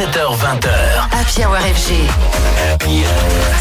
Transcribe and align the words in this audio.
17h20h. 0.00 0.70
Happy 1.12 1.44
Hour 1.44 1.58
FG. 1.58 1.92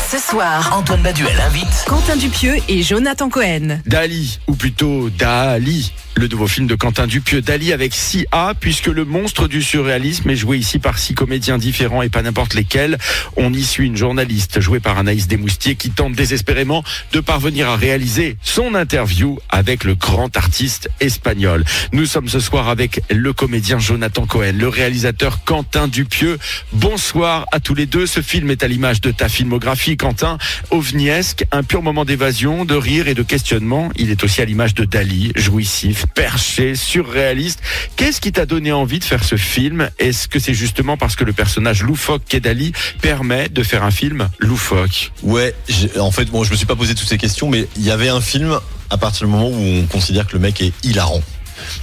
Ce 0.09 0.17
soir, 0.17 0.71
Antoine 0.73 1.01
Baduel 1.01 1.37
invite 1.45 1.83
Quentin 1.85 2.15
Dupieux 2.15 2.55
et 2.69 2.81
Jonathan 2.81 3.27
Cohen. 3.27 3.81
Dali, 3.85 4.39
ou 4.47 4.53
plutôt 4.53 5.09
Dali, 5.09 5.91
le 6.19 6.27
nouveau 6.27 6.47
film 6.47 6.67
de 6.67 6.75
Quentin 6.75 7.07
Dupieux, 7.07 7.41
Dali 7.41 7.71
avec 7.71 7.93
6A, 7.93 8.53
puisque 8.59 8.87
le 8.87 9.05
monstre 9.05 9.47
du 9.47 9.61
surréalisme 9.61 10.29
est 10.29 10.35
joué 10.35 10.57
ici 10.57 10.77
par 10.77 10.99
six 10.99 11.13
comédiens 11.13 11.57
différents 11.57 12.01
et 12.01 12.09
pas 12.09 12.21
n'importe 12.21 12.55
lesquels. 12.55 12.97
On 13.37 13.53
y 13.53 13.63
suit 13.63 13.87
une 13.87 13.95
journaliste 13.95 14.59
jouée 14.59 14.81
par 14.81 14.97
Anaïs 14.97 15.27
Desmoustiers 15.27 15.75
qui 15.75 15.91
tente 15.91 16.13
désespérément 16.13 16.83
de 17.13 17.21
parvenir 17.21 17.69
à 17.69 17.77
réaliser 17.77 18.35
son 18.41 18.75
interview 18.75 19.39
avec 19.47 19.85
le 19.85 19.95
grand 19.95 20.35
artiste 20.35 20.89
espagnol. 20.99 21.63
Nous 21.93 22.05
sommes 22.05 22.27
ce 22.27 22.41
soir 22.41 22.67
avec 22.67 23.01
le 23.09 23.31
comédien 23.31 23.79
Jonathan 23.79 24.25
Cohen, 24.25 24.55
le 24.57 24.67
réalisateur 24.67 25.45
Quentin 25.45 25.87
Dupieux. 25.87 26.37
Bonsoir 26.73 27.45
à 27.53 27.61
tous 27.61 27.75
les 27.75 27.85
deux. 27.85 28.05
Ce 28.05 28.21
film 28.21 28.51
est 28.51 28.61
à 28.61 28.67
l'image 28.67 28.99
de 28.99 29.11
ta 29.11 29.29
filmographie, 29.29 29.95
Quentin, 29.95 30.37
ovniesque, 30.69 31.45
un 31.53 31.63
pur 31.63 31.81
moment 31.81 32.03
d'évasion, 32.03 32.65
de 32.65 32.75
rire 32.75 33.07
et 33.07 33.13
de 33.13 33.23
questionnement. 33.23 33.89
Il 33.95 34.11
est 34.11 34.21
aussi 34.25 34.41
à 34.41 34.45
l'image 34.45 34.73
de 34.73 34.83
Dali, 34.83 35.31
jouissif, 35.37 36.05
perché, 36.13 36.75
surréaliste. 36.75 37.61
Qu'est-ce 37.95 38.21
qui 38.21 38.31
t'a 38.31 38.45
donné 38.45 38.71
envie 38.71 38.99
de 38.99 39.03
faire 39.03 39.23
ce 39.23 39.35
film? 39.35 39.89
Est-ce 39.99 40.27
que 40.27 40.39
c'est 40.39 40.53
justement 40.53 40.97
parce 40.97 41.15
que 41.15 41.23
le 41.23 41.33
personnage 41.33 41.83
loufoque 41.83 42.23
qu'est 42.27 42.39
Dali 42.39 42.73
permet 43.01 43.49
de 43.49 43.63
faire 43.63 43.83
un 43.83 43.91
film 43.91 44.29
loufoque? 44.39 45.11
Ouais, 45.23 45.55
en 45.99 46.11
fait, 46.11 46.25
bon, 46.25 46.43
je 46.43 46.51
me 46.51 46.55
suis 46.57 46.65
pas 46.65 46.75
posé 46.75 46.95
toutes 46.95 47.07
ces 47.07 47.17
questions, 47.17 47.49
mais 47.49 47.67
il 47.77 47.83
y 47.83 47.91
avait 47.91 48.09
un 48.09 48.21
film 48.21 48.59
à 48.89 48.97
partir 48.97 49.27
du 49.27 49.31
moment 49.31 49.49
où 49.49 49.61
on 49.61 49.85
considère 49.85 50.27
que 50.27 50.33
le 50.33 50.39
mec 50.39 50.61
est 50.61 50.73
hilarant. 50.83 51.21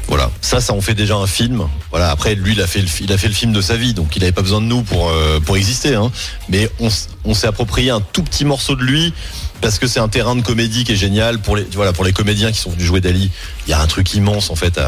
Voilà, 0.08 0.30
ça, 0.40 0.60
ça 0.60 0.72
en 0.72 0.80
fait 0.80 0.94
déjà 0.94 1.16
un 1.16 1.26
film. 1.26 1.66
Voilà, 1.90 2.10
après, 2.10 2.34
lui, 2.34 2.52
il 2.52 2.60
a 2.60 2.66
fait 2.66 2.80
le, 2.80 2.86
film 3.32 3.52
de 3.52 3.60
sa 3.60 3.76
vie, 3.76 3.94
donc 3.94 4.16
il 4.16 4.22
avait 4.22 4.32
pas 4.32 4.42
besoin 4.42 4.60
de 4.60 4.66
nous 4.66 4.82
pour 4.82 5.10
euh, 5.10 5.40
exister. 5.54 5.94
Hein. 5.94 6.10
Mais 6.48 6.70
on, 6.80 6.88
on 7.24 7.34
s'est 7.34 7.46
approprié 7.46 7.90
un 7.90 8.00
tout 8.00 8.22
petit 8.22 8.44
morceau 8.44 8.76
de 8.76 8.82
lui 8.82 9.12
parce 9.60 9.78
que 9.78 9.86
c'est 9.86 10.00
un 10.00 10.08
terrain 10.08 10.36
de 10.36 10.42
comédie 10.42 10.84
qui 10.84 10.92
est 10.92 10.96
génial 10.96 11.38
pour 11.38 11.56
les 11.56 12.12
comédiens 12.12 12.52
qui 12.52 12.58
sont 12.58 12.70
venus 12.70 12.86
jouer 12.86 13.00
Dali. 13.00 13.30
Il 13.66 13.70
y 13.70 13.72
a 13.72 13.80
un 13.80 13.86
truc 13.86 14.12
immense 14.14 14.50
en 14.50 14.56
fait. 14.56 14.78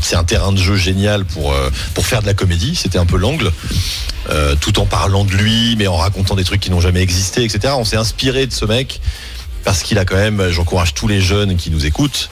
C'est 0.00 0.16
un 0.16 0.24
terrain 0.24 0.52
de 0.52 0.58
jeu 0.58 0.76
génial 0.76 1.24
pour 1.24 1.52
euh, 1.52 1.70
pour 1.94 2.06
faire 2.06 2.22
de 2.22 2.26
la 2.26 2.34
comédie. 2.34 2.74
C'était 2.74 2.98
un 2.98 3.06
peu 3.06 3.16
l'angle. 3.16 3.50
Euh, 4.30 4.54
tout 4.60 4.78
en 4.78 4.86
parlant 4.86 5.24
de 5.24 5.32
lui, 5.32 5.74
mais 5.76 5.88
en 5.88 5.96
racontant 5.96 6.36
des 6.36 6.44
trucs 6.44 6.60
qui 6.60 6.70
n'ont 6.70 6.80
jamais 6.80 7.00
existé, 7.02 7.42
etc. 7.42 7.74
On 7.76 7.84
s'est 7.84 7.96
inspiré 7.96 8.46
de 8.46 8.52
ce 8.52 8.64
mec 8.64 9.00
parce 9.64 9.82
qu'il 9.82 9.98
a 9.98 10.04
quand 10.04 10.16
même, 10.16 10.50
j'encourage 10.50 10.94
tous 10.94 11.08
les 11.08 11.20
jeunes 11.20 11.56
qui 11.56 11.70
nous 11.70 11.86
écoutent 11.86 12.30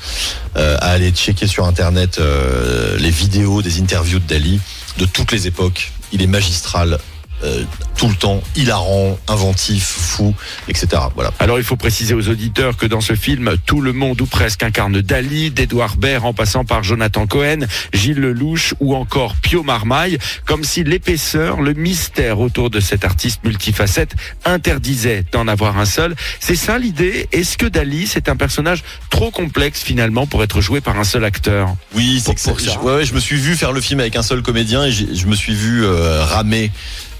euh, 0.57 0.77
à 0.81 0.91
aller 0.91 1.11
checker 1.11 1.47
sur 1.47 1.67
internet 1.67 2.19
euh, 2.19 2.97
les 2.99 3.11
vidéos 3.11 3.63
des 3.63 3.81
interviews 3.81 4.19
de 4.19 4.27
Dali 4.27 4.61
de 4.99 5.07
toutes 5.07 5.33
les 5.33 5.47
époques. 5.47 5.93
Il 6.13 6.23
est 6.23 6.27
magistral. 6.27 6.99
Euh, 7.45 7.65
tout 7.97 8.09
le 8.09 8.15
temps, 8.15 8.43
hilarant, 8.57 9.19
inventif, 9.29 9.85
fou, 9.85 10.35
etc. 10.69 10.89
Voilà. 11.15 11.33
Alors 11.39 11.59
il 11.59 11.65
faut 11.65 11.77
préciser 11.77 12.15
aux 12.15 12.29
auditeurs 12.29 12.77
que 12.77 12.87
dans 12.87 13.01
ce 13.01 13.15
film, 13.15 13.57
tout 13.67 13.81
le 13.81 13.93
monde 13.93 14.21
ou 14.21 14.27
presque 14.27 14.63
incarne 14.63 15.01
Dali, 15.01 15.51
d'Edouard 15.51 15.97
Baird 15.97 16.25
en 16.25 16.33
passant 16.33 16.65
par 16.65 16.83
Jonathan 16.83 17.27
Cohen, 17.27 17.61
Gilles 17.93 18.21
Lelouch 18.21 18.75
ou 18.81 18.95
encore 18.95 19.37
Pio 19.37 19.63
Marmaille, 19.63 20.19
comme 20.47 20.65
si 20.65 20.85
l'épaisseur, 20.85 21.61
le 21.61 21.75
mystère 21.75 22.41
autour 22.41 22.71
de 22.71 22.81
cet 22.81 23.05
artiste 23.05 23.41
multifacette 23.45 24.15
interdisait 24.45 25.25
d'en 25.33 25.49
avoir 25.49 25.79
un 25.79 25.85
seul. 25.87 26.15
C'est 26.41 26.57
ça 26.57 26.79
l'idée? 26.79 27.29
Est-ce 27.33 27.57
que 27.59 27.67
Dali, 27.67 28.07
c'est 28.07 28.29
un 28.29 28.37
personnage 28.37 28.83
trop 29.11 29.31
complexe 29.31 29.83
finalement 29.83 30.27
pour 30.27 30.43
être 30.43 30.61
joué 30.61 30.81
par 30.81 30.99
un 30.99 31.05
seul 31.05 31.25
acteur? 31.25 31.75
Oui, 31.95 32.19
c'est 32.25 32.33
Pour- 32.33 32.39
ça- 32.39 32.51
pour 32.51 32.61
ça. 32.61 32.73
je, 32.75 32.79
ouais, 32.87 32.95
ouais, 32.97 33.05
je 33.05 33.15
me 33.15 33.21
suis 33.21 33.37
vu 33.37 33.57
faire 33.57 33.73
le 33.73 33.81
film 33.81 34.01
avec 34.01 34.17
un 34.17 34.23
seul 34.23 34.43
comédien 34.43 34.85
et 34.85 34.91
je 34.93 35.27
me 35.27 35.35
suis 35.37 35.55
vu 35.55 35.85
euh, 35.85 36.25
ramer. 36.25 36.71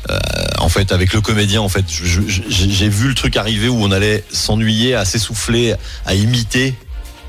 Euh, 0.09 0.19
en 0.59 0.69
fait, 0.69 0.93
avec 0.93 1.13
le 1.13 1.21
comédien, 1.21 1.61
en 1.61 1.69
fait, 1.69 1.85
j'ai 1.89 2.89
vu 2.89 3.09
le 3.09 3.15
truc 3.15 3.37
arriver 3.37 3.69
où 3.69 3.83
on 3.83 3.91
allait 3.91 4.25
s'ennuyer, 4.31 4.95
à 4.95 5.05
s'essouffler, 5.05 5.75
à 6.07 6.15
imiter 6.15 6.75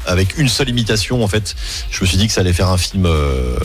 avec 0.08 0.38
une 0.38 0.50
seule 0.50 0.70
imitation. 0.70 1.24
En 1.24 1.28
fait, 1.28 1.56
je 1.92 2.02
me 2.02 2.08
suis 2.08 2.18
dit 2.18 2.28
que 2.28 2.34
ça 2.34 2.42
allait 2.42 2.54
faire 2.54 2.70
un 2.70 2.78
film 2.78 3.06
euh, 3.06 3.58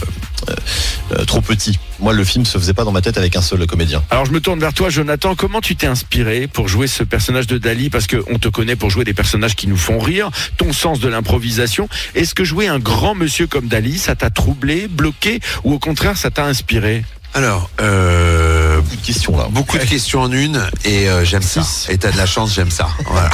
euh, 1.12 1.24
trop 1.24 1.40
petit. 1.40 1.78
Moi, 1.98 2.12
le 2.12 2.24
film 2.24 2.44
se 2.44 2.58
faisait 2.58 2.74
pas 2.74 2.84
dans 2.84 2.92
ma 2.92 3.00
tête 3.00 3.16
avec 3.16 3.36
un 3.36 3.42
seul 3.42 3.66
comédien. 3.66 4.02
Alors 4.10 4.26
je 4.26 4.32
me 4.32 4.40
tourne 4.40 4.60
vers 4.60 4.74
toi, 4.74 4.90
Jonathan. 4.90 5.34
Comment 5.34 5.60
tu 5.60 5.76
t'es 5.76 5.86
inspiré 5.86 6.46
pour 6.46 6.68
jouer 6.68 6.86
ce 6.86 7.02
personnage 7.02 7.46
de 7.46 7.58
Dali? 7.58 7.90
Parce 7.90 8.06
qu'on 8.06 8.38
te 8.38 8.48
connaît 8.48 8.76
pour 8.76 8.90
jouer 8.90 9.04
des 9.04 9.14
personnages 9.14 9.56
qui 9.56 9.66
nous 9.66 9.76
font 9.76 9.98
rire. 9.98 10.30
Ton 10.56 10.72
sens 10.72 11.00
de 11.00 11.08
l'improvisation. 11.08 11.88
Est-ce 12.14 12.34
que 12.34 12.44
jouer 12.44 12.68
un 12.68 12.78
grand 12.78 13.14
monsieur 13.14 13.46
comme 13.46 13.68
Dali, 13.68 13.98
ça 13.98 14.14
t'a 14.14 14.30
troublé, 14.30 14.88
bloqué, 14.88 15.40
ou 15.64 15.72
au 15.72 15.78
contraire, 15.78 16.16
ça 16.16 16.30
t'a 16.30 16.44
inspiré? 16.44 17.04
Alors, 17.36 17.68
euh, 17.82 18.80
Beaucoup 18.80 18.96
de 18.96 19.02
questions 19.06 19.36
là. 19.36 19.46
beaucoup 19.50 19.76
de 19.78 19.84
questions 19.84 20.22
en 20.22 20.32
une 20.32 20.58
et 20.86 21.08
euh, 21.10 21.22
j'aime 21.22 21.42
ça. 21.42 21.60
Et 21.90 21.98
t'as 21.98 22.10
de 22.10 22.16
la 22.16 22.24
chance, 22.24 22.54
j'aime 22.54 22.70
ça. 22.70 22.88
Voilà. 23.10 23.28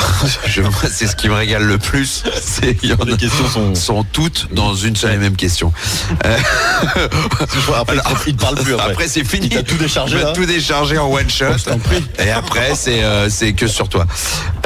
C'est 0.91 1.07
ce 1.07 1.15
qui 1.15 1.29
me 1.29 1.35
régale 1.35 1.63
le 1.63 1.79
plus. 1.79 2.25
C'est 2.43 2.77
il 2.83 2.91
y 2.91 2.93
en 2.95 3.05
Les 3.05 3.17
questions 3.17 3.49
sont. 3.49 3.75
sont 3.83 4.03
toutes 4.05 4.49
dans 4.53 4.75
une 4.75 4.97
seule 4.97 5.12
et 5.15 5.19
même 5.19 5.37
question. 5.37 5.73
Après, 7.75 7.97
il 8.27 8.37
te 8.37 8.41
parle 8.43 8.57
plus 8.57 8.75
après. 8.75 8.91
Après 8.91 9.09
c'est 9.09 9.25
fini. 9.25 9.49
Il 9.53 9.62
tout 9.62 9.77
déchargé, 9.77 10.12
Je 10.15 10.19
vais 10.19 10.25
là 10.25 10.33
tout 10.33 10.47
décharger 10.47 10.99
en 10.99 11.09
one 11.12 11.31
shot. 11.31 11.47
prie. 11.85 12.05
Et 12.19 12.31
après 12.31 12.75
c'est 12.75 13.05
euh, 13.05 13.29
c'est 13.31 13.53
que 13.53 13.69
sur 13.69 13.89
toi. 13.89 14.07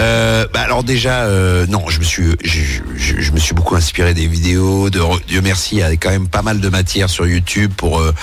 Euh, 0.00 0.46
bah 0.54 0.60
alors 0.62 0.82
déjà 0.82 1.24
euh, 1.24 1.66
non, 1.68 1.88
je 1.88 1.98
me 1.98 2.04
suis 2.04 2.24
je, 2.42 2.60
je- 2.96 3.20
je 3.20 3.32
me 3.32 3.38
suis 3.38 3.54
beaucoup 3.54 3.76
inspiré 3.76 4.14
des 4.14 4.26
vidéos. 4.28 4.88
De 4.90 5.00
Dieu 5.28 5.40
merci, 5.42 5.76
il 5.76 5.78
y 5.78 5.82
a 5.82 5.90
quand 5.92 6.10
même 6.10 6.28
pas 6.28 6.42
mal 6.42 6.60
de 6.60 6.68
matière 6.68 7.10
sur 7.10 7.26
YouTube 7.26 7.72
pour 7.76 8.00
euh, 8.00 8.14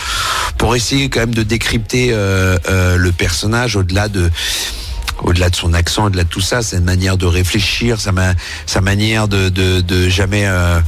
pour 0.63 0.77
essayer 0.77 1.09
quand 1.09 1.19
même 1.19 1.35
de 1.35 1.43
décrypter 1.43 2.11
euh, 2.13 2.57
euh, 2.69 2.95
le 2.95 3.11
personnage 3.11 3.75
au-delà 3.75 4.07
de 4.07 4.31
au-delà 5.23 5.49
de 5.49 5.55
son 5.55 5.73
accent, 5.73 6.05
au-delà 6.05 6.23
de 6.23 6.29
tout 6.29 6.41
ça, 6.41 6.61
sa 6.61 6.79
manière 6.79 7.17
de 7.17 7.25
réfléchir, 7.25 7.99
sa, 7.99 8.11
ma- 8.11 8.33
sa 8.65 8.81
manière 8.81 9.27
de, 9.27 9.49
de, 9.49 10.09
jamais 10.09 10.45
euh, 10.45 10.79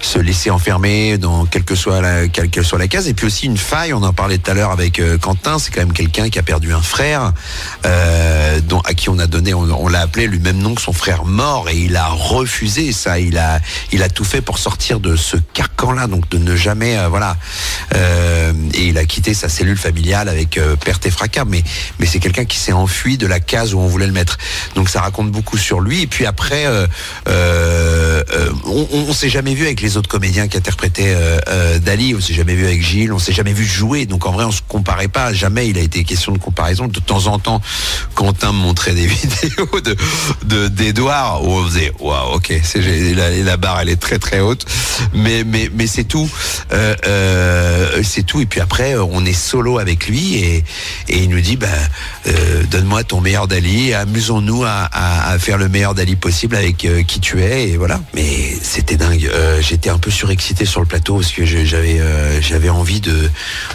se 0.00 0.18
laisser 0.18 0.50
enfermer 0.50 1.18
dans 1.18 1.46
quelle 1.46 1.64
que 1.64 1.74
soit 1.74 2.00
la, 2.00 2.28
case. 2.28 3.08
Et 3.08 3.14
puis 3.14 3.26
aussi 3.26 3.46
une 3.46 3.56
faille, 3.56 3.92
on 3.92 4.02
en 4.02 4.12
parlait 4.12 4.38
tout 4.38 4.50
à 4.50 4.54
l'heure 4.54 4.72
avec 4.72 4.98
euh, 4.98 5.18
Quentin, 5.18 5.58
c'est 5.58 5.70
quand 5.70 5.80
même 5.80 5.92
quelqu'un 5.92 6.28
qui 6.28 6.38
a 6.38 6.42
perdu 6.42 6.72
un 6.72 6.82
frère, 6.82 7.32
euh, 7.86 8.60
dont, 8.60 8.80
à 8.80 8.94
qui 8.94 9.08
on 9.08 9.18
a 9.18 9.26
donné, 9.26 9.54
on, 9.54 9.88
l'a 9.88 10.00
appelé 10.00 10.26
le 10.26 10.38
même 10.38 10.58
nom 10.58 10.74
que 10.74 10.82
son 10.82 10.92
frère 10.92 11.24
mort, 11.24 11.68
et 11.68 11.76
il 11.76 11.96
a 11.96 12.08
refusé 12.08 12.92
ça. 12.92 13.18
Il 13.18 13.38
a, 13.38 13.60
tout 14.08 14.24
fait 14.24 14.40
pour 14.40 14.58
sortir 14.58 15.00
de 15.00 15.16
ce 15.16 15.36
carcan-là, 15.54 16.06
donc 16.06 16.28
de 16.28 16.38
ne 16.38 16.56
jamais, 16.56 16.96
voilà. 17.08 17.36
Et 17.94 18.86
il 18.86 18.98
a 18.98 19.04
quitté 19.04 19.34
sa 19.34 19.48
cellule 19.48 19.76
familiale 19.76 20.28
avec 20.28 20.58
perte 20.84 21.06
et 21.06 21.10
fracas, 21.10 21.44
mais 21.44 21.62
c'est 22.06 22.18
quelqu'un 22.18 22.44
qui 22.44 22.58
s'est 22.58 22.72
enfui 22.72 23.18
de 23.18 23.26
la 23.26 23.40
case 23.40 23.67
où 23.74 23.80
on 23.80 23.86
voulait 23.86 24.06
le 24.06 24.12
mettre. 24.12 24.38
Donc 24.74 24.88
ça 24.88 25.00
raconte 25.00 25.30
beaucoup 25.30 25.58
sur 25.58 25.80
lui. 25.80 26.02
Et 26.02 26.06
puis 26.06 26.26
après, 26.26 26.66
euh, 26.66 26.86
euh, 27.28 28.22
euh, 28.32 28.50
on, 28.64 28.86
on 29.08 29.12
s'est 29.12 29.28
jamais 29.28 29.54
vu 29.54 29.64
avec 29.64 29.80
les 29.80 29.96
autres 29.96 30.08
comédiens 30.08 30.48
qui 30.48 30.56
interprétaient 30.56 31.16
Dali. 31.80 32.14
On 32.14 32.20
s'est 32.20 32.34
jamais 32.34 32.54
vu 32.54 32.64
avec 32.64 32.82
Gilles. 32.82 33.12
On 33.12 33.18
s'est 33.18 33.32
jamais 33.32 33.52
vu 33.52 33.64
jouer. 33.64 34.06
Donc 34.06 34.26
en 34.26 34.32
vrai, 34.32 34.44
on 34.44 34.52
se 34.52 34.62
comparait 34.66 35.08
pas. 35.08 35.32
Jamais 35.32 35.68
il 35.68 35.78
a 35.78 35.82
été 35.82 36.04
question 36.04 36.32
de 36.32 36.38
comparaison. 36.38 36.88
De 36.88 37.00
temps 37.00 37.26
en 37.26 37.38
temps, 37.38 37.60
Quentin 38.14 38.52
me 38.52 38.58
montrait 38.58 38.94
des 38.94 39.06
vidéos 39.06 39.80
de 39.80 39.96
de 40.44 40.68
d'Edouard 40.68 41.44
où 41.44 41.52
on 41.52 41.64
faisait 41.66 41.92
waouh, 42.00 42.36
ok, 42.36 42.52
la, 43.44 43.56
barre 43.56 43.80
elle 43.80 43.88
est 43.90 44.00
très 44.00 44.18
très 44.18 44.40
haute. 44.40 44.64
Mais 45.14 45.44
c'est 45.86 46.04
tout. 46.04 46.30
C'est 48.02 48.22
tout. 48.26 48.40
Et 48.40 48.46
puis 48.46 48.60
après, 48.60 48.96
on 48.96 49.24
est 49.24 49.32
solo 49.32 49.78
avec 49.78 50.08
lui 50.08 50.36
et 50.36 50.64
il 51.08 51.28
nous 51.28 51.40
dit 51.40 51.58
euh, 52.26 52.62
donne-moi 52.70 53.04
ton 53.04 53.20
meilleur 53.20 53.48
Dali, 53.48 53.57
amusons-nous 53.94 54.64
à, 54.64 54.88
à, 54.92 55.30
à 55.30 55.38
faire 55.38 55.58
le 55.58 55.68
meilleur 55.68 55.94
Dali 55.94 56.16
possible 56.16 56.56
avec 56.56 56.84
euh, 56.84 57.02
qui 57.02 57.20
tu 57.20 57.42
es 57.42 57.70
et 57.70 57.76
voilà. 57.76 58.00
Mais 58.14 58.54
c'était 58.62 58.96
dingue. 58.96 59.28
Euh, 59.32 59.60
J'étais 59.60 59.90
un 59.90 59.98
peu 59.98 60.10
surexcité 60.10 60.64
sur 60.64 60.80
le 60.80 60.86
plateau 60.86 61.16
parce 61.16 61.32
que 61.32 61.44
j'avais 61.44 62.00
euh, 62.00 62.40
j'avais 62.40 62.68
envie 62.68 63.00
de. 63.00 63.30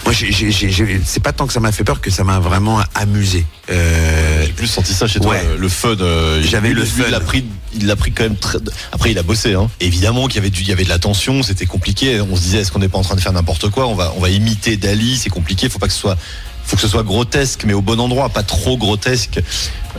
Moi, 0.05 0.13
c'est 0.13 1.23
pas 1.23 1.33
tant 1.33 1.47
que 1.47 1.53
ça 1.53 1.59
m'a 1.59 1.71
fait 1.71 1.83
peur 1.83 2.01
que 2.01 2.09
ça 2.11 2.23
m'a 2.23 2.39
vraiment 2.39 2.79
amusé. 2.95 3.45
J'ai 3.69 4.51
plus 4.53 4.67
senti 4.67 4.93
ça 4.93 5.07
chez 5.07 5.19
toi, 5.19 5.31
Ouais. 5.33 5.43
le, 5.57 5.69
fun. 5.69 5.95
J'avais 6.41 6.73
le 6.73 6.83
fun. 6.85 7.03
Il 7.07 7.11
l'a 7.11 7.19
pris, 7.19 7.45
il 7.75 7.87
l'a 7.87 7.95
pris 7.95 8.11
quand 8.11 8.23
même 8.23 8.35
très. 8.35 8.57
Après, 8.91 9.11
il 9.11 9.17
a 9.17 9.23
bossé. 9.23 9.53
Hein. 9.53 9.69
Évidemment 9.79 10.27
qu'il 10.27 10.35
y 10.35 10.39
avait 10.39 10.49
du, 10.49 10.61
il 10.61 10.67
y 10.67 10.71
avait 10.71 10.83
de 10.83 10.89
la 10.89 10.99
tension, 10.99 11.43
c'était 11.43 11.65
compliqué. 11.65 12.21
On 12.21 12.35
se 12.35 12.41
disait, 12.41 12.59
est-ce 12.59 12.71
qu'on 12.71 12.79
n'est 12.79 12.89
pas 12.89 12.97
en 12.97 13.03
train 13.03 13.15
de 13.15 13.21
faire 13.21 13.33
n'importe 13.33 13.69
quoi? 13.69 13.87
On 13.87 13.95
va, 13.95 14.13
on 14.17 14.19
va 14.19 14.29
imiter 14.29 14.77
Dali, 14.77 15.17
c'est 15.17 15.29
compliqué. 15.29 15.69
Faut 15.69 15.79
pas 15.79 15.87
que 15.87 15.93
ce 15.93 15.99
soit, 15.99 16.17
faut 16.65 16.75
que 16.75 16.81
ce 16.81 16.87
soit 16.87 17.03
grotesque, 17.03 17.63
mais 17.65 17.73
au 17.73 17.81
bon 17.81 17.99
endroit, 17.99 18.29
pas 18.29 18.43
trop 18.43 18.77
grotesque. 18.77 19.39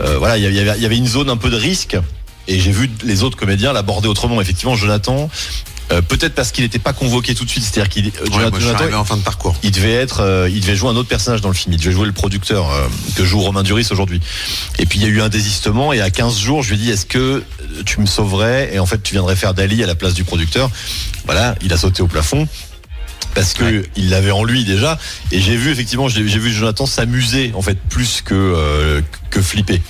Euh, 0.01 0.19
voilà, 0.19 0.39
il 0.39 0.43
y 0.43 0.47
avait, 0.47 0.77
il 0.77 0.83
y 0.83 0.87
avait 0.87 0.97
une 0.97 1.07
zone 1.07 1.31
un 1.31 1.37
peu 1.37 1.51
de 1.51 1.57
risque. 1.57 1.97
Et 2.47 2.61
j'ai 2.61 2.73
vu 2.73 2.91
les 3.05 3.23
autres 3.23 3.37
comédiens 3.37 3.73
l'aborder 3.73 4.09
autrement. 4.09 4.41
Effectivement, 4.41 4.75
Jonathan, 4.75 5.31
euh, 5.93 6.01
peut-être 6.01 6.35
parce 6.35 6.51
qu'il 6.51 6.65
n'était 6.65 6.79
pas 6.79 6.93
convoqué 6.93 7.35
tout 7.35 7.45
de 7.45 7.51
suite. 7.51 7.65
C'est-à-dire 7.65 7.91
qu'il, 7.91 8.07
ouais, 8.07 8.95
en 8.95 9.05
fin 9.05 9.17
de 9.17 9.23
parcours. 9.23 9.55
il 9.63 9.71
devait 9.71 9.93
être, 9.93 10.21
euh, 10.21 10.49
il 10.51 10.61
devait 10.61 10.77
jouer 10.77 10.91
un 10.91 10.97
autre 10.97 11.09
personnage 11.09 11.41
dans 11.41 11.49
le 11.49 11.55
film. 11.55 11.75
Il 11.75 11.79
devait 11.79 11.93
jouer 11.93 12.07
le 12.07 12.13
producteur 12.13 12.71
euh, 12.71 12.87
que 13.17 13.25
joue 13.25 13.41
Romain 13.41 13.63
Duris 13.63 13.89
aujourd'hui. 13.91 14.21
Et 14.79 14.87
puis 14.87 14.99
il 14.99 15.03
y 15.03 15.07
a 15.07 15.09
eu 15.09 15.21
un 15.21 15.29
désistement 15.29 15.93
et 15.93 16.01
à 16.01 16.11
15 16.11 16.39
jours, 16.39 16.63
je 16.63 16.71
lui 16.71 16.77
ai 16.77 16.79
dit 16.79 16.91
est-ce 16.91 17.07
que 17.07 17.43
tu 17.85 18.01
me 18.01 18.07
sauverais? 18.07 18.71
Et 18.75 18.79
en 18.79 18.87
fait 18.87 19.03
tu 19.03 19.13
viendrais 19.13 19.37
faire 19.37 19.53
Dali 19.53 19.83
à 19.83 19.87
la 19.87 19.95
place 19.95 20.15
du 20.15 20.25
producteur. 20.25 20.71
Voilà, 21.27 21.55
il 21.63 21.73
a 21.73 21.77
sauté 21.77 22.03
au 22.03 22.07
plafond. 22.07 22.49
Parce 23.35 23.55
que 23.55 23.85
il 23.97 24.11
l'avait 24.11 24.31
en 24.31 24.45
lui 24.45 24.65
déjà. 24.65 24.99
Et 25.33 25.41
j'ai 25.41 25.57
vu 25.57 25.71
effectivement, 25.71 26.09
j'ai 26.09 26.27
j'ai 26.27 26.39
vu 26.39 26.53
Jonathan 26.53 26.87
s'amuser 26.87 27.53
en 27.55 27.63
fait 27.63 27.79
plus 27.89 28.23
que 28.23 28.35
euh, 28.35 29.01
que 29.31 29.41
flipper. 29.41 29.81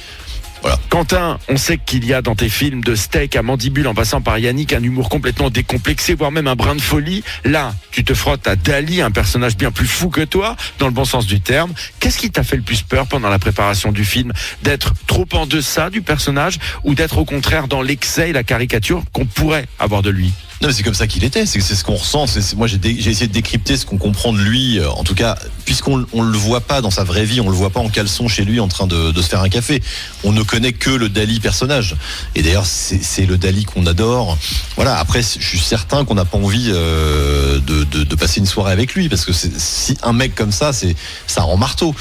Quentin, 0.89 1.39
on 1.49 1.57
sait 1.57 1.79
qu'il 1.79 2.07
y 2.07 2.15
a 2.15 2.23
dans 2.23 2.35
tes 2.35 2.49
films 2.49 2.83
de 2.83 2.95
steak 2.95 3.37
à 3.37 3.43
mandibule 3.43 3.87
en 3.87 3.95
passant 3.95 4.21
par 4.21 4.39
Yannick 4.39 4.73
un 4.73 4.83
humour 4.83 5.09
complètement 5.09 5.51
décomplexé, 5.51 6.15
voire 6.15 6.31
même 6.31 6.47
un 6.47 6.55
brin 6.55 6.75
de 6.75 6.81
folie. 6.81 7.23
Là, 7.45 7.75
tu 7.91 8.05
te 8.05 8.15
frottes 8.15 8.47
à 8.47 8.57
Dali, 8.57 9.03
un 9.03 9.11
personnage 9.11 9.57
bien 9.57 9.71
plus 9.71 9.87
fou 9.87 10.09
que 10.09 10.23
toi, 10.23 10.57
dans 10.79 10.87
le 10.87 10.93
bon 10.93 11.05
sens 11.05 11.27
du 11.27 11.41
terme. 11.41 11.73
Qu'est-ce 12.01 12.19
qui 12.19 12.31
t'a 12.31 12.45
fait 12.45 12.57
le 12.57 12.63
plus 12.63 12.83
peur 12.83 13.07
pendant 13.07 13.29
la 13.29 13.39
préparation 13.39 13.93
du 13.93 14.05
film? 14.05 14.33
D'être 14.63 14.95
trop 15.07 15.27
en 15.33 15.47
deçà 15.47 15.91
du 15.91 16.01
personnage 16.01 16.59
ou 16.85 16.95
d'être 16.95 17.19
au 17.19 17.25
contraire 17.25 17.69
dans 17.69 17.83
l'excès 17.83 18.31
et 18.31 18.33
la 18.33 18.45
caricature 18.45 19.03
qu'on 19.13 19.27
pourrait 19.27 19.67
avoir 19.79 20.03
de 20.03 20.11
lui? 20.11 20.33
Non, 20.61 20.69
mais 20.69 20.75
c'est 20.75 20.83
comme 20.83 20.95
ça 20.95 21.07
qu'il 21.07 21.25
était. 21.25 21.47
C'est 21.47 21.61
ce 21.61 21.85
qu'on 21.85 21.97
ressent. 21.97 22.27
Moi, 22.57 22.67
j'ai 22.67 22.79
essayé 22.87 23.27
de 23.27 23.33
décrypter 23.33 23.77
ce 23.77 23.85
qu'on 23.85 23.99
comprend 23.99 24.33
de 24.33 24.39
lui. 24.39 24.79
euh, 24.79 24.91
En 24.91 25.05
tout 25.05 25.15
cas, 25.15 25.37
puisqu'on 25.65 26.07
on 26.13 26.23
le 26.23 26.39
voit 26.39 26.61
pas 26.61 26.81
dans 26.81 26.91
sa 26.91 27.05
vraie 27.05 27.25
vie, 27.25 27.41
on 27.41 27.51
le 27.51 27.57
voit 27.57 27.71
pas 27.71 27.81
en 27.81 27.89
caleçon 27.89 28.29
chez 28.29 28.45
lui 28.45 28.61
en 28.61 28.69
train 28.69 28.87
de, 28.87 29.13
se 29.15 29.29
faire 29.29 29.41
un 29.41 29.49
café. 29.49 29.83
On 30.23 30.33
ne 30.33 30.43
connaît 30.43 30.73
que 30.73 30.91
le 30.91 31.09
Dali 31.09 31.41
personnage. 31.41 31.97
Et 32.35 32.43
d'ailleurs, 32.43 32.67
c'est 32.67 33.27
le 33.27 33.37
Dali 33.37 33.65
qu'on 33.65 33.85
adore. 33.87 34.39
Voilà. 34.77 34.97
Après, 34.99 35.23
je 35.23 35.47
suis 35.47 35.59
certain 35.59 36.05
qu'on 36.05 36.15
n'a 36.15 36.25
pas 36.25 36.39
envie 36.39 36.71
euh, 36.73 37.61
de, 37.61 38.15
passer 38.15 38.39
une 38.39 38.47
soirée 38.47 38.73
avec 38.73 38.95
lui 38.95 39.09
parce 39.09 39.25
que 39.25 39.33
si 39.33 39.99
un 40.03 40.13
mec 40.13 40.35
comme 40.37 40.53
ça, 40.53 40.73
c'est 40.73 40.95
ça 41.27 41.43
rend 41.43 41.57
marteau. 41.57 41.95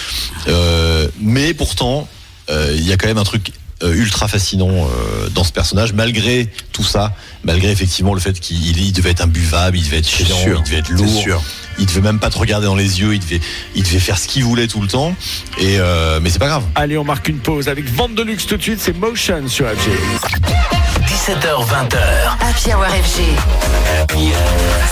Euh, 0.47 1.07
mais 1.19 1.53
pourtant, 1.53 2.07
il 2.49 2.87
y 2.87 2.93
a 2.93 2.97
quand 2.97 3.07
même 3.07 3.17
un 3.17 3.23
truc 3.23 3.51
ultra 3.91 4.27
fascinant 4.27 4.69
euh, 4.69 5.29
dans 5.29 5.43
ce 5.43 5.51
personnage, 5.51 5.93
malgré 5.93 6.49
tout 6.71 6.83
ça, 6.83 7.13
malgré 7.43 7.71
effectivement 7.71 8.13
le 8.13 8.19
fait 8.19 8.39
qu'il 8.39 8.77
il 8.77 8.93
devait 8.93 9.11
être 9.11 9.21
imbuvable, 9.21 9.77
il 9.77 9.83
devait 9.83 9.97
être 9.97 10.07
chiant, 10.07 10.35
sûr, 10.35 10.59
il 10.59 10.69
devait 10.69 10.79
être 10.79 10.89
lourd, 10.89 11.21
sûr. 11.21 11.41
il 11.79 11.85
devait 11.85 12.01
même 12.01 12.19
pas 12.19 12.29
te 12.29 12.37
regarder 12.37 12.65
dans 12.65 12.75
les 12.75 13.01
yeux, 13.01 13.13
il 13.13 13.19
devait, 13.19 13.41
il 13.75 13.83
devait 13.83 13.99
faire 13.99 14.17
ce 14.17 14.27
qu'il 14.27 14.43
voulait 14.43 14.67
tout 14.67 14.81
le 14.81 14.87
temps. 14.87 15.15
Et 15.57 15.79
euh, 15.79 16.19
mais 16.21 16.29
c'est 16.29 16.39
pas 16.39 16.47
grave. 16.47 16.63
Allez, 16.75 16.97
on 16.97 17.03
marque 17.03 17.27
une 17.27 17.39
pause 17.39 17.67
avec 17.67 17.85
Vente 17.85 18.15
de 18.15 18.23
luxe 18.23 18.45
tout 18.45 18.57
de 18.57 18.61
suite, 18.61 18.79
c'est 18.79 18.97
Motion 18.97 19.47
sur 19.47 19.67
FG. 19.67 20.82
17h20h. 21.23 21.99
Happy 22.41 22.73
Hour 22.73 22.85
FG. 22.85 23.21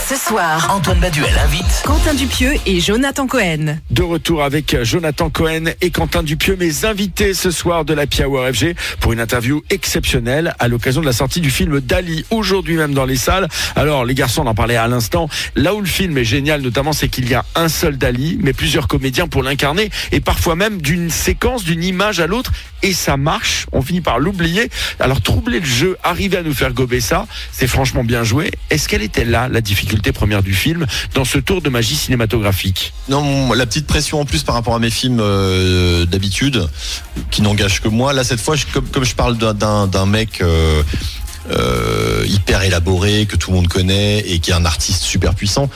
Ce 0.08 0.16
soir, 0.16 0.74
Antoine 0.74 1.00
Baduel 1.00 1.38
invite 1.44 1.84
Quentin 1.84 2.14
Dupieux 2.14 2.54
et 2.66 2.80
Jonathan 2.80 3.28
Cohen. 3.28 3.78
De 3.90 4.02
retour 4.02 4.42
avec 4.42 4.82
Jonathan 4.84 5.30
Cohen 5.30 5.66
et 5.82 5.92
Quentin 5.92 6.24
Dupieux, 6.24 6.56
mes 6.56 6.86
invités 6.86 7.34
ce 7.34 7.52
soir 7.52 7.84
de 7.84 7.94
la 7.94 8.06
Hour 8.26 8.48
FG 8.54 8.76
pour 9.02 9.12
une 9.12 9.20
interview 9.20 9.62
exceptionnelle 9.70 10.56
à 10.60 10.70
l'occasion 10.70 11.02
de 11.02 11.06
la 11.06 11.12
sortie 11.12 11.42
du 11.42 11.52
film 11.52 11.82
Dali, 11.82 12.24
aujourd'hui 12.30 12.78
même 12.78 12.94
dans 12.94 13.06
les 13.06 13.18
salles. 13.18 13.50
Alors, 13.76 14.06
les 14.06 14.14
garçons, 14.14 14.44
on 14.44 14.48
en 14.48 14.56
parlait 14.56 14.78
à 14.78 14.88
l'instant. 14.88 15.28
Là 15.58 15.76
où 15.76 15.82
le 15.82 15.86
film 15.86 16.18
est 16.18 16.24
génial, 16.24 16.62
notamment, 16.62 16.94
c'est 16.94 17.10
qu'il 17.10 17.30
y 17.30 17.34
a 17.34 17.44
un 17.56 17.68
seul 17.68 17.98
Dali, 17.98 18.38
mais 18.42 18.54
plusieurs 18.54 18.88
comédiens 18.88 19.28
pour 19.28 19.44
l'incarner 19.44 19.90
et 20.14 20.22
parfois 20.22 20.56
même 20.56 20.82
d'une 20.82 21.10
séquence, 21.10 21.66
d'une 21.66 21.84
image 21.84 22.22
à 22.22 22.28
l'autre. 22.28 22.54
Et 22.84 22.94
ça 22.94 23.18
marche. 23.18 23.68
On 23.72 23.82
finit 23.82 24.02
par 24.02 24.20
l'oublier. 24.20 24.70
Alors, 25.00 25.22
troubler 25.22 25.60
le 25.60 25.66
jeu, 25.66 25.98
arriver 26.04 26.38
à 26.38 26.44
nous 26.44 26.54
faire 26.54 26.74
gober 26.74 27.00
ça, 27.02 27.28
c'est 27.52 27.68
franchement 27.68 28.04
bien 28.04 28.24
joué. 28.24 28.52
Est-ce 28.70 28.88
qu'elle 28.90 29.04
était 29.04 29.26
là, 29.26 29.48
la 29.50 29.62
difficulté 29.62 30.12
première 30.12 30.44
du 30.44 30.54
film, 30.54 30.86
dans 31.14 31.26
ce 31.26 31.38
tour 31.38 31.62
de 31.62 31.70
magie 31.70 31.96
cinématographique? 31.96 32.94
Non, 33.10 33.54
la 33.54 33.66
petite 33.66 33.88
pression 33.88 34.20
en 34.20 34.26
plus 34.26 34.44
par 34.44 34.56
rapport 34.56 34.76
à 34.76 34.80
mes 34.80 34.90
films 34.90 35.20
euh, 35.20 36.06
d'habitude, 36.06 36.68
qui 37.30 37.42
n'engagent 37.42 37.82
que 37.82 37.88
moi. 37.88 38.14
Là, 38.14 38.24
cette 38.24 38.42
fois, 38.42 38.56
comme, 38.74 39.06
je 39.06 39.16
parle 39.16 39.38
d'un 39.38 40.06
mec 40.06 40.42
euh, 40.42 40.84
euh, 41.52 42.26
hyper 42.28 42.64
élaboré, 42.64 43.26
que 43.26 43.36
tout 43.36 43.52
le 43.52 43.58
monde 43.58 43.68
connaît, 43.68 44.20
et 44.20 44.40
qui 44.40 44.52
est 44.52 44.56
un 44.56 44.66
artiste 44.66 45.04
super 45.04 45.36
puissant, 45.36 45.70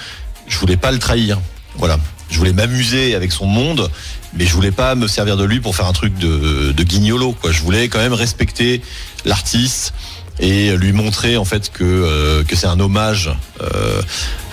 je 0.47 0.57
voulais 0.57 0.77
pas 0.77 0.91
le 0.91 0.99
trahir. 0.99 1.39
Voilà. 1.77 1.99
Je 2.35 2.39
voulais 2.39 2.51
m'amuser 2.51 3.15
avec 3.15 3.31
son 3.31 3.45
monde, 3.45 3.89
mais 4.33 4.45
je 4.45 4.53
voulais 4.53 4.73
pas 4.73 4.95
me 4.95 5.07
servir 5.07 5.37
de 5.37 5.45
lui 5.45 5.61
pour 5.61 5.73
faire 5.73 5.85
un 5.85 5.93
truc 5.93 6.17
de, 6.17 6.73
guignolo. 6.83 7.31
Quoi. 7.31 7.53
Je 7.53 7.61
voulais 7.61 7.87
quand 7.87 7.99
même 7.99 8.11
respecter 8.11 8.81
l'artiste 9.23 9.93
et 10.41 10.75
lui 10.75 10.91
montrer 10.91 11.37
en 11.37 11.45
fait 11.45 11.71
que, 11.71 11.85
euh, 11.85 12.43
que 12.43 12.57
c'est 12.57 12.67
un 12.67 12.77
hommage 12.81 13.31
euh, 13.61 14.01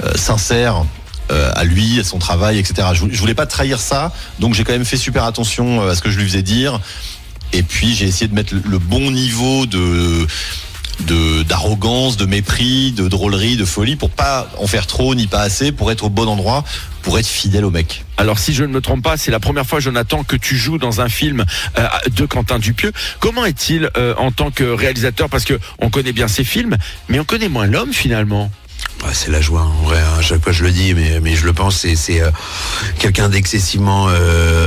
euh, 0.05 0.13
sincère 0.15 0.85
à 1.29 1.65
lui, 1.65 1.99
à 1.99 2.05
son 2.05 2.19
travail, 2.19 2.59
etc. 2.59 2.89
Je, 2.93 3.07
je 3.11 3.19
voulais 3.19 3.35
pas 3.35 3.47
trahir 3.47 3.81
ça, 3.81 4.13
donc 4.39 4.55
j'ai 4.55 4.63
quand 4.63 4.75
même 4.75 4.85
fait 4.85 4.99
super 4.99 5.25
attention 5.25 5.89
à 5.89 5.97
ce 5.97 6.03
que 6.03 6.11
je 6.11 6.19
lui 6.19 6.27
faisais 6.27 6.43
dire. 6.43 6.79
Et 7.53 7.65
puis 7.65 7.97
j'ai 7.97 8.07
essayé 8.07 8.29
de 8.29 8.35
mettre 8.35 8.55
le 8.55 8.79
bon 8.79 9.11
niveau 9.11 9.67
de 9.67 10.27
d'arrogance, 11.03 12.17
de 12.17 12.27
mépris, 12.27 12.93
de 12.93 13.09
drôlerie, 13.09 13.57
de 13.57 13.65
folie 13.65 13.97
pour 13.97 14.11
pas 14.11 14.51
en 14.59 14.67
faire 14.67 14.87
trop 14.87 15.15
ni 15.15 15.27
pas 15.27 15.41
assez, 15.41 15.73
pour 15.73 15.91
être 15.91 16.05
au 16.05 16.09
bon 16.09 16.29
endroit, 16.29 16.65
pour 17.03 17.19
être 17.19 17.27
fidèle 17.27 17.65
au 17.65 17.71
mec. 17.71 18.05
Alors 18.17 18.39
si 18.39 18.55
je 18.55 18.65
ne 18.65 18.73
me 18.73 18.81
trompe 18.81 19.03
pas, 19.03 19.17
c'est 19.17 19.31
la 19.31 19.41
première 19.41 19.67
fois, 19.67 19.81
Jonathan, 19.81 20.23
que 20.23 20.37
tu 20.37 20.57
joues 20.57 20.79
dans 20.79 21.01
un 21.01 21.09
film 21.09 21.45
euh, 21.79 21.87
de 22.15 22.25
Quentin 22.27 22.59
Dupieux. 22.59 22.93
Comment 23.21 23.45
est-il 23.45 23.91
euh, 23.97 24.15
en 24.17 24.31
tant 24.31 24.51
que 24.51 24.65
réalisateur? 24.65 25.29
Parce 25.29 25.45
que 25.45 25.59
on 25.79 25.91
connaît 25.91 26.13
bien 26.13 26.29
ses 26.29 26.45
films, 26.45 26.77
mais 27.09 27.19
on 27.19 27.25
connaît 27.25 27.49
moins 27.49 27.67
l'homme 27.67 27.93
finalement. 27.93 28.51
Ouais, 29.05 29.11
c'est 29.15 29.31
la 29.33 29.41
joie, 29.41 29.63
en 29.63 29.83
vrai. 29.83 29.99
hein. 29.99 30.19
À 30.19 30.23
chaque 30.23 30.45
fois, 30.45 30.53
je 30.53 30.63
le 30.63 30.71
dis, 30.71 30.95
mais, 30.95 31.19
mais 31.21 31.35
je 31.35 31.45
le 31.45 31.53
pense. 31.53 31.77
C'est, 31.79 31.97
c'est 31.97 32.21
euh, 32.23 32.31
quelqu'un 33.01 33.29
d'excessivement 33.29 34.09
euh, 34.09 34.13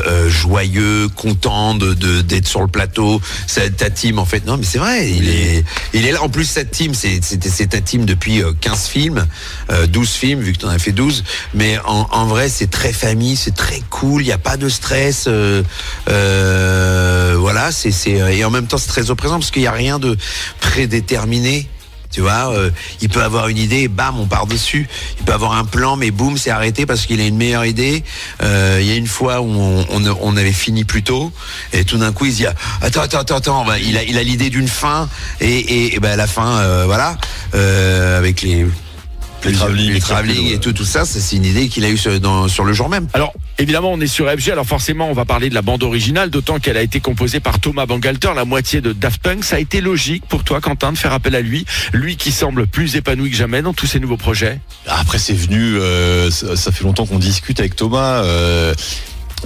euh, 0.05 0.29
joyeux, 0.29 1.07
content 1.15 1.73
de, 1.73 1.93
de- 1.93 2.19
d'être 2.21 2.45
sur 2.47 2.59
le 2.59 2.67
plateau. 2.67 3.21
C'est 3.47 3.77
ta 3.77 3.89
team, 3.89 4.19
en 4.19 4.25
fait. 4.25 4.45
Non, 4.45 4.57
mais 4.57 4.65
c'est 4.65 4.77
vrai. 4.77 5.09
Il 5.09 5.29
est, 5.29 5.63
il 5.93 6.05
est 6.05 6.11
là. 6.11 6.21
En 6.21 6.27
plus, 6.27 6.43
cette 6.43 6.71
team, 6.71 6.93
c'est, 6.93 7.21
c'est, 7.23 7.41
c'est 7.47 7.67
ta 7.67 7.79
team 7.79 8.03
depuis 8.05 8.43
euh, 8.43 8.51
15 8.59 8.87
films, 8.87 9.25
euh, 9.71 9.87
12 9.87 10.09
films, 10.09 10.41
vu 10.41 10.51
que 10.51 10.57
tu 10.59 10.65
en 10.65 10.69
as 10.69 10.79
fait 10.79 10.91
12. 10.91 11.23
Mais 11.53 11.77
en, 11.85 12.05
en 12.11 12.25
vrai, 12.25 12.49
c'est 12.49 12.69
très 12.69 12.91
famille, 12.91 13.37
c'est 13.37 13.55
très 13.55 13.79
cool. 13.89 14.21
Il 14.21 14.25
n'y 14.25 14.33
a 14.33 14.37
pas 14.37 14.57
de 14.57 14.67
stress. 14.67 15.25
euh, 15.29 15.63
euh, 16.09 17.35
voilà, 17.39 17.71
c'est, 17.71 17.91
c'est, 17.91 18.11
et 18.37 18.43
en 18.43 18.51
même 18.51 18.67
temps, 18.67 18.77
c'est 18.77 18.89
très 18.89 19.09
au 19.11 19.15
présent 19.15 19.39
parce 19.39 19.51
qu'il 19.51 19.61
n'y 19.61 19.67
a 19.69 19.71
rien 19.71 19.97
de 19.97 20.17
prédéterminé. 20.59 21.69
Tu 22.15 22.21
vois, 22.21 22.53
euh, 22.53 22.71
il 23.01 23.09
peut 23.09 23.21
avoir 23.21 23.49
une 23.49 23.57
idée, 23.57 23.89
bam, 23.89 24.17
on 24.17 24.25
part 24.25 24.47
dessus. 24.47 24.87
Il 25.19 25.25
peut 25.25 25.33
avoir 25.33 25.51
un 25.51 25.65
plan, 25.65 25.97
mais 25.97 26.11
boum, 26.11 26.37
c'est 26.37 26.49
arrêté 26.49 26.85
parce 26.85 27.05
qu'il 27.05 27.19
a 27.19 27.25
une 27.25 27.35
meilleure 27.35 27.65
idée. 27.65 28.05
Euh, 28.41 28.79
Il 28.79 28.87
y 28.87 28.93
a 28.93 28.95
une 28.95 29.05
fois 29.05 29.41
où 29.41 29.49
on, 29.49 30.37
avait 30.37 30.53
fini 30.53 30.85
plus 30.85 31.03
tôt, 31.03 31.33
et 31.73 31.83
tout 31.83 31.97
d'un 31.97 32.13
coup, 32.13 32.23
il 32.23 32.31
se 32.31 32.37
dit 32.37 32.45
attends, 32.45 33.01
attends, 33.01 33.19
attends, 33.19 33.35
attends. 33.35 33.65
Bah, 33.65 33.79
il 33.79 33.97
a, 33.97 34.23
l'idée 34.23 34.49
d'une 34.49 34.69
fin, 34.69 35.09
et, 35.41 35.99
à 36.01 36.15
la 36.15 36.25
fin, 36.25 36.59
euh, 36.59 36.83
voilà, 36.85 37.17
avec 37.51 38.41
les 38.41 38.65
Les 39.45 39.99
travelling, 39.99 40.45
les 40.47 40.53
et 40.53 40.59
tout, 40.59 40.73
tout 40.73 40.85
ça, 40.85 41.05
ça, 41.05 41.19
c'est 41.19 41.35
une 41.35 41.45
idée 41.45 41.67
qu'il 41.67 41.83
a 41.85 41.89
eue 41.89 41.97
sur, 41.97 42.19
dans- 42.19 42.47
sur 42.47 42.63
le 42.65 42.73
jour 42.73 42.89
même. 42.89 43.07
Alors 43.13 43.33
évidemment, 43.57 43.91
on 43.93 43.99
est 44.01 44.07
sur 44.07 44.29
FG, 44.29 44.49
alors 44.51 44.65
forcément, 44.65 45.09
on 45.09 45.13
va 45.13 45.25
parler 45.25 45.49
de 45.49 45.53
la 45.55 45.61
bande 45.61 45.83
originale, 45.83 46.29
d'autant 46.29 46.59
qu'elle 46.59 46.77
a 46.77 46.81
été 46.81 46.99
composée 46.99 47.39
par 47.39 47.59
Thomas 47.59 47.85
Bangalter, 47.85 48.29
la 48.35 48.45
moitié 48.45 48.81
de 48.81 48.91
Daft 48.93 49.21
Punk. 49.21 49.43
Ça 49.43 49.57
a 49.57 49.59
été 49.59 49.81
logique 49.81 50.23
pour 50.27 50.43
toi, 50.43 50.61
Quentin, 50.61 50.91
de 50.91 50.97
faire 50.97 51.13
appel 51.13 51.35
à 51.35 51.41
lui, 51.41 51.65
lui 51.93 52.15
qui 52.17 52.31
semble 52.31 52.67
plus 52.67 52.95
épanoui 52.95 53.29
que 53.31 53.37
jamais 53.37 53.61
dans 53.61 53.73
tous 53.73 53.87
ses 53.87 53.99
nouveaux 53.99 54.17
projets? 54.17 54.59
Après, 54.87 55.17
c'est 55.19 55.33
venu. 55.33 55.75
euh, 55.77 56.29
ça, 56.31 56.55
ça 56.55 56.71
fait 56.71 56.83
longtemps 56.83 57.05
qu'on 57.05 57.19
discute 57.19 57.59
avec 57.59 57.75
Thomas. 57.75 58.23
euh, 58.23 58.73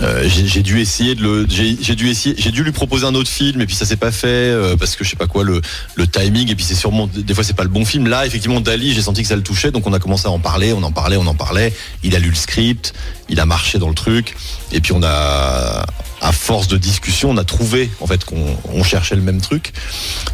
euh, 0.01 0.23
j'ai 0.27 0.61
dû 0.61 0.79
essayer 0.79 1.13
de 1.15 1.21
le, 1.21 1.45
j'ai 1.49 1.95
dû 1.95 2.09
essayer, 2.09 2.33
j'ai 2.37 2.51
dû 2.51 2.63
lui 2.63 2.71
proposer 2.71 3.05
un 3.05 3.15
autre 3.15 3.29
film 3.29 3.59
et 3.59 3.65
puis 3.65 3.75
ça 3.75 3.85
s'est 3.85 3.97
pas 3.97 4.11
fait 4.11 4.27
euh, 4.27 4.77
parce 4.77 4.95
que 4.95 5.03
je 5.03 5.09
sais 5.09 5.15
pas 5.17 5.27
quoi 5.27 5.43
le, 5.43 5.61
timing 6.07 6.49
et 6.49 6.55
puis 6.55 6.63
c'est 6.63 6.75
sûrement 6.75 7.07
des 7.07 7.33
fois 7.33 7.43
c'est 7.43 7.55
pas 7.55 7.63
le 7.63 7.69
bon 7.69 7.83
film. 7.83 8.07
Là 8.07 8.25
effectivement 8.25 8.61
Dali 8.61 8.93
j'ai 8.93 9.01
senti 9.01 9.21
que 9.21 9.27
ça 9.27 9.35
le 9.35 9.43
touchait 9.43 9.71
donc 9.71 9.87
on 9.87 9.93
a 9.93 9.99
commencé 9.99 10.27
à 10.27 10.31
en 10.31 10.39
parler, 10.39 10.71
on 10.71 10.83
en 10.83 10.91
parlait, 10.91 11.17
on 11.17 11.27
en 11.27 11.35
parlait. 11.35 11.73
Il 12.03 12.15
a 12.15 12.19
lu 12.19 12.29
le 12.29 12.35
script, 12.35 12.93
il 13.27 13.39
a 13.39 13.45
marché 13.45 13.77
dans 13.77 13.89
le 13.89 13.95
truc 13.95 14.35
et 14.71 14.79
puis 14.79 14.93
on 14.93 15.03
a 15.03 15.85
à 16.21 16.31
force 16.31 16.67
de 16.67 16.77
discussion 16.77 17.31
on 17.31 17.37
a 17.37 17.43
trouvé 17.43 17.89
en 17.99 18.07
fait 18.07 18.23
qu'on 18.23 18.57
on 18.73 18.83
cherchait 18.83 19.15
le 19.15 19.21
même 19.21 19.41
truc. 19.41 19.73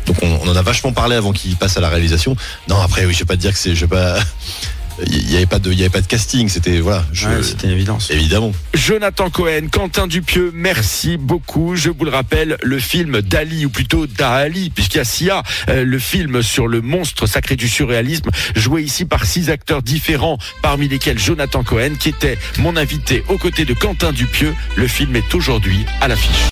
Donc 0.05 0.17
on, 0.21 0.39
on 0.43 0.47
en 0.47 0.55
a 0.55 0.61
vachement 0.61 0.93
parlé 0.93 1.15
avant 1.15 1.31
qu'il 1.31 1.55
passe 1.55 1.77
à 1.77 1.81
la 1.81 1.89
réalisation. 1.89 2.35
Non 2.69 2.79
après 2.79 3.05
oui 3.05 3.13
je 3.13 3.19
vais 3.19 3.25
pas 3.25 3.35
te 3.35 3.41
dire 3.41 3.53
que 3.53 3.59
c'est 3.59 3.73
je 3.73 3.81
vais 3.81 3.95
pas 3.95 4.19
il 5.07 5.31
y 5.31 5.35
avait 5.35 5.45
pas 5.45 5.59
de 5.59 5.71
il 5.71 5.77
y 5.77 5.81
avait 5.81 5.89
pas 5.89 6.01
de 6.01 6.07
casting 6.07 6.47
c'était 6.49 6.79
voilà 6.79 7.05
je, 7.11 7.27
une 7.63 7.69
évidence. 7.69 8.09
évidemment 8.11 8.51
Jonathan 8.73 9.29
Cohen, 9.29 9.67
Quentin 9.71 10.05
Dupieux, 10.05 10.51
merci 10.53 11.17
beaucoup. 11.17 11.75
Je 11.75 11.89
vous 11.89 12.05
le 12.05 12.11
rappelle, 12.11 12.57
le 12.61 12.77
film 12.77 13.21
Dali, 13.21 13.65
ou 13.65 13.69
plutôt 13.69 14.05
Dali, 14.05 14.69
puisqu'il 14.69 14.97
y 14.97 15.01
a 15.01 15.05
Sia, 15.05 15.43
euh, 15.69 15.83
le 15.83 15.97
film 15.97 16.43
sur 16.43 16.67
le 16.67 16.81
monstre 16.81 17.25
sacré 17.25 17.55
du 17.55 17.67
surréalisme, 17.67 18.29
joué 18.55 18.83
ici 18.83 19.05
par 19.05 19.25
six 19.25 19.49
acteurs 19.49 19.81
différents, 19.81 20.37
parmi 20.61 20.87
lesquels 20.87 21.17
Jonathan 21.17 21.63
Cohen, 21.63 21.95
qui 21.99 22.09
était 22.09 22.37
mon 22.59 22.77
invité 22.77 23.23
aux 23.27 23.37
côtés 23.37 23.65
de 23.65 23.73
Quentin 23.73 24.11
Dupieux. 24.11 24.53
Le 24.75 24.87
film 24.87 25.15
est 25.15 25.33
aujourd'hui 25.33 25.85
à 26.01 26.07
l'affiche. 26.07 26.35